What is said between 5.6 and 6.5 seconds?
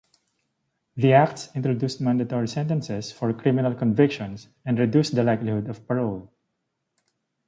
of parole.